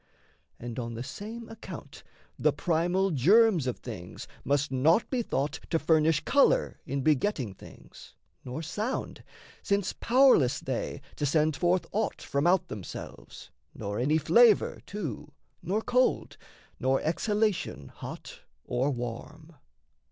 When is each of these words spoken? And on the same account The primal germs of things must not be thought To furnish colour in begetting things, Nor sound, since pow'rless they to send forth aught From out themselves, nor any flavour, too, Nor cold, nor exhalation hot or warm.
And 0.59 0.79
on 0.79 0.95
the 0.95 1.03
same 1.03 1.47
account 1.47 2.01
The 2.39 2.51
primal 2.51 3.11
germs 3.11 3.67
of 3.67 3.77
things 3.77 4.27
must 4.43 4.71
not 4.71 5.07
be 5.11 5.21
thought 5.21 5.59
To 5.69 5.77
furnish 5.77 6.21
colour 6.25 6.79
in 6.87 7.01
begetting 7.01 7.53
things, 7.53 8.15
Nor 8.43 8.63
sound, 8.63 9.23
since 9.61 9.93
pow'rless 9.93 10.59
they 10.59 11.01
to 11.17 11.25
send 11.27 11.55
forth 11.55 11.85
aught 11.91 12.19
From 12.19 12.47
out 12.47 12.67
themselves, 12.67 13.51
nor 13.75 13.99
any 13.99 14.17
flavour, 14.17 14.79
too, 14.87 15.33
Nor 15.61 15.83
cold, 15.83 16.35
nor 16.79 16.99
exhalation 17.01 17.89
hot 17.89 18.39
or 18.65 18.89
warm. 18.89 19.53